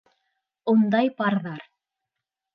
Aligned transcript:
Ундай 0.73 1.11
парҙар!.. 1.21 1.63